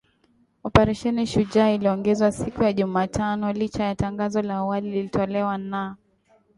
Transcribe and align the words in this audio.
Operesheni 0.63 1.25
Shujaa 1.27 1.69
iliongezwa 1.69 2.31
siku 2.31 2.63
ya 2.63 2.73
Jumatano 2.73 3.53
licha 3.53 3.83
ya 3.83 3.95
tangazo 3.95 4.41
la 4.41 4.55
awali 4.55 4.87
lililotolewa 4.91 5.57
na 5.57 5.95